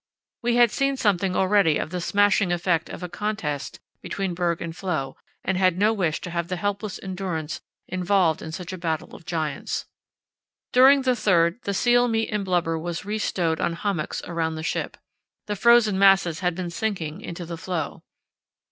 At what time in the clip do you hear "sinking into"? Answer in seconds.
16.71-17.45